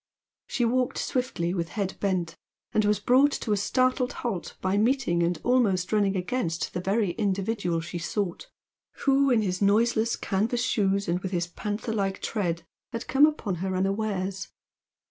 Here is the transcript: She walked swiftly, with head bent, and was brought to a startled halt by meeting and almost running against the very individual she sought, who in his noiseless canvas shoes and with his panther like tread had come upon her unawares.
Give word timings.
She 0.47 0.65
walked 0.65 0.97
swiftly, 0.97 1.53
with 1.53 1.69
head 1.69 1.93
bent, 1.99 2.35
and 2.73 2.83
was 2.85 2.99
brought 2.99 3.31
to 3.33 3.51
a 3.51 3.55
startled 3.57 4.13
halt 4.13 4.57
by 4.59 4.75
meeting 4.75 5.21
and 5.21 5.39
almost 5.43 5.93
running 5.93 6.15
against 6.17 6.73
the 6.73 6.79
very 6.81 7.11
individual 7.11 7.81
she 7.81 7.99
sought, 7.99 8.49
who 9.05 9.29
in 9.29 9.43
his 9.43 9.61
noiseless 9.61 10.15
canvas 10.15 10.63
shoes 10.63 11.07
and 11.07 11.19
with 11.19 11.31
his 11.31 11.45
panther 11.45 11.93
like 11.93 12.19
tread 12.19 12.63
had 12.91 13.05
come 13.07 13.27
upon 13.27 13.53
her 13.61 13.75
unawares. 13.75 14.47